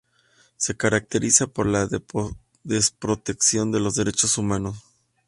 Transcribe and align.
Se 0.57 0.75
caracteriza 0.75 1.45
por 1.45 1.67
la 1.67 1.87
desprotección 2.65 3.71
de 3.71 3.79
los 3.79 3.93
derechos 3.93 4.35
humanos. 4.39 4.79